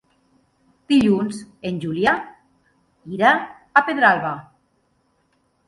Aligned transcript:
Dilluns 0.93 1.41
en 1.71 1.77
Julià 1.83 2.15
irà 3.19 3.35
a 3.83 3.87
Pedralba. 3.93 4.35